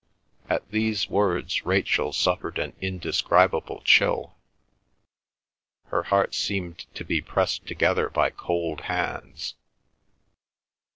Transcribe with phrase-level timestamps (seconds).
[0.49, 4.35] At these words Rachel suffered an indescribable chill;
[5.89, 9.53] her heart seemed to be pressed together by cold hands.